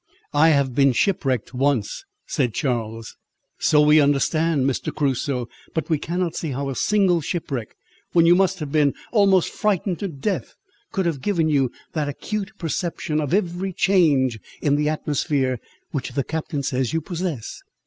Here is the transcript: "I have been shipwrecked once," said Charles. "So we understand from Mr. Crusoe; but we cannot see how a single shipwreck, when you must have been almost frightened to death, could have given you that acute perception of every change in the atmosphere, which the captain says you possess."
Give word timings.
"I 0.33 0.49
have 0.49 0.73
been 0.73 0.93
shipwrecked 0.93 1.53
once," 1.53 2.05
said 2.25 2.55
Charles. 2.55 3.15
"So 3.59 3.81
we 3.81 4.01
understand 4.01 4.61
from 4.63 4.67
Mr. 4.73 4.91
Crusoe; 4.91 5.47
but 5.75 5.91
we 5.91 5.99
cannot 5.99 6.35
see 6.35 6.49
how 6.53 6.69
a 6.71 6.75
single 6.75 7.21
shipwreck, 7.21 7.75
when 8.11 8.25
you 8.25 8.33
must 8.33 8.57
have 8.61 8.71
been 8.71 8.95
almost 9.11 9.51
frightened 9.53 9.99
to 9.99 10.07
death, 10.07 10.55
could 10.91 11.05
have 11.05 11.21
given 11.21 11.49
you 11.49 11.71
that 11.93 12.09
acute 12.09 12.51
perception 12.57 13.21
of 13.21 13.31
every 13.31 13.73
change 13.73 14.39
in 14.59 14.75
the 14.75 14.89
atmosphere, 14.89 15.59
which 15.91 16.09
the 16.13 16.23
captain 16.23 16.63
says 16.63 16.93
you 16.93 17.01
possess." 17.01 17.61